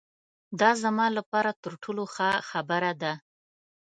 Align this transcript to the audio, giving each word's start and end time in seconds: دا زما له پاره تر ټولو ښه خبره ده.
دا 0.59 0.71
زما 0.83 1.05
له 1.15 1.21
پاره 1.31 1.53
تر 1.63 1.73
ټولو 1.83 2.03
ښه 2.13 2.29
خبره 2.49 2.91
ده. 3.01 3.13